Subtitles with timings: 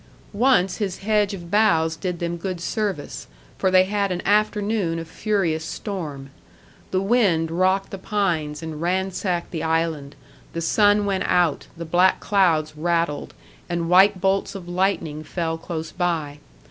[0.33, 3.27] Once his hedge of boughs did them good service,
[3.59, 6.31] for they had an afternoon of furious storm.
[6.89, 10.15] The wind rocked the pines and ransacked the island,
[10.53, 13.35] the sun went out, the black clouds rattled,
[13.69, 16.39] and white bolts of lightning fell close by.